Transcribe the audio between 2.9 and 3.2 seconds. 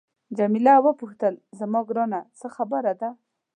ده.